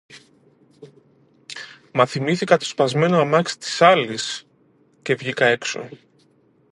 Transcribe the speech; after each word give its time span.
Μα 1.93 2.05
θυμήθηκα 2.05 2.57
το 2.57 2.65
σπασμένο 2.65 3.19
αμάξι 3.19 3.57
της 3.57 3.81
άλλης 3.81 4.05
φοράς 4.07 4.45
και 5.01 5.15
βγήκα 5.15 5.45
έξω. 5.45 5.89